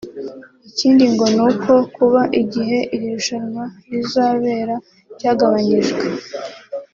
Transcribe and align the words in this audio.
Ikindi 0.69 1.03
ngo 1.13 1.25
n’uko 1.35 1.71
kuba 1.95 2.21
igihe 2.41 2.77
iri 2.95 3.07
rushanwa 3.15 3.63
rizabera 3.91 4.75
cyagabanyijwe 5.19 6.05